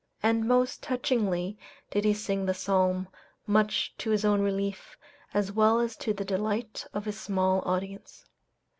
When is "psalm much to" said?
2.55-4.09